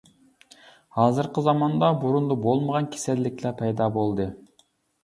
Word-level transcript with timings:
ھازىرقى 0.99 1.43
زاماندا 1.49 1.91
بۇرۇندا 2.05 2.39
بولمىغان 2.47 2.89
كېسەللىكلەر 2.97 3.57
پەيدا 3.63 3.95
بولدى. 4.01 4.33